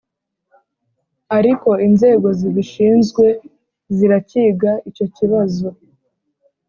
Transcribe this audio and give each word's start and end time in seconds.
ariko 1.37 1.69
inzego 1.87 2.27
zibishinzwe 2.39 3.25
ziracyiga 3.97 4.71
icyo 4.89 5.05
kibazo. 5.15 5.67